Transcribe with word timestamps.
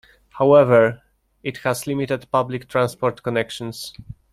However, 0.31 1.03
it 1.43 1.57
has 1.57 1.85
limited 1.85 2.25
public 2.31 2.67
transport 2.67 3.21
connections. 3.21 3.93